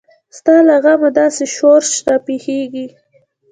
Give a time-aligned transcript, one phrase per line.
[0.37, 2.87] ستا له غمه داسې شورش راپېښیږي.